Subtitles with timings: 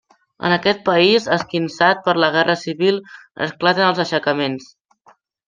[0.47, 2.99] En aquest país, esquinçat per la guerra civil,
[3.49, 4.69] esclaten els aixecaments.